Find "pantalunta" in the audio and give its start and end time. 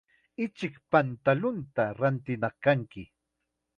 0.91-1.83